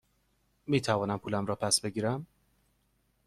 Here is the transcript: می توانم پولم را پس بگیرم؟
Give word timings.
می 0.67 0.81
توانم 0.81 1.17
پولم 1.19 1.45
را 1.45 1.55
پس 1.55 1.81
بگیرم؟ 1.81 2.27